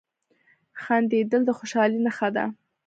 •خندېدل 0.81 1.41
د 1.45 1.49
خوشحالۍ 1.57 1.99
نښه 2.05 2.29
ده. 2.35 2.45